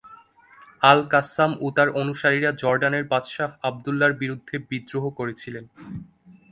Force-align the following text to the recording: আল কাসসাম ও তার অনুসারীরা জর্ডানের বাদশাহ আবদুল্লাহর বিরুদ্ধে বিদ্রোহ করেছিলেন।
আল 0.81 0.99
কাসসাম 1.11 1.51
ও 1.61 1.67
তার 1.75 1.89
অনুসারীরা 2.01 2.49
জর্ডানের 2.61 3.05
বাদশাহ 3.11 3.49
আবদুল্লাহর 3.67 4.19
বিরুদ্ধে 4.21 4.55
বিদ্রোহ 4.69 5.03
করেছিলেন। 5.19 5.65